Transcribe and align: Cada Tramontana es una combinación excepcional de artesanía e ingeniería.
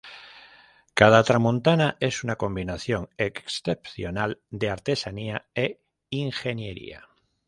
Cada 0.95 1.21
Tramontana 1.23 1.95
es 1.99 2.23
una 2.23 2.35
combinación 2.35 3.09
excepcional 3.19 4.41
de 4.49 4.67
artesanía 4.71 5.45
e 5.53 5.79
ingeniería. 6.09 7.07